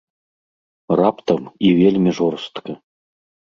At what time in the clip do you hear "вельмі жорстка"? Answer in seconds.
1.83-2.71